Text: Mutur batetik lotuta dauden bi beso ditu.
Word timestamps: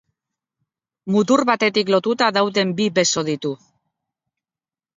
Mutur 1.15 1.43
batetik 1.49 1.93
lotuta 1.97 2.31
dauden 2.39 2.73
bi 2.81 2.89
beso 3.01 3.27
ditu. 3.31 3.55